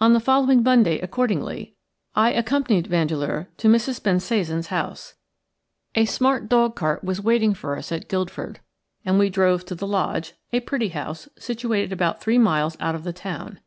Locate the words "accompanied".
2.32-2.88